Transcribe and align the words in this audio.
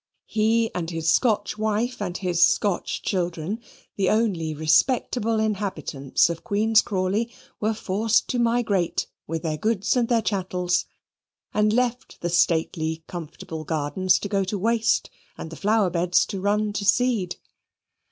He 0.25 0.73
and 0.73 0.89
his 0.89 1.11
Scotch 1.11 1.59
wife 1.59 2.01
and 2.01 2.17
his 2.17 2.41
Scotch 2.41 3.03
children, 3.03 3.59
the 3.97 4.09
only 4.09 4.51
respectable 4.55 5.39
inhabitants 5.39 6.27
of 6.27 6.43
Queen's 6.43 6.81
Crawley, 6.81 7.31
were 7.59 7.75
forced 7.75 8.27
to 8.29 8.39
migrate, 8.39 9.05
with 9.27 9.43
their 9.43 9.57
goods 9.57 9.95
and 9.95 10.07
their 10.07 10.23
chattels, 10.23 10.85
and 11.53 11.71
left 11.71 12.19
the 12.21 12.31
stately 12.31 13.03
comfortable 13.05 13.63
gardens 13.63 14.17
to 14.17 14.27
go 14.27 14.43
to 14.43 14.57
waste, 14.57 15.11
and 15.37 15.51
the 15.51 15.55
flower 15.55 15.91
beds 15.91 16.25
to 16.25 16.41
run 16.41 16.73
to 16.73 16.83
seed. 16.83 17.35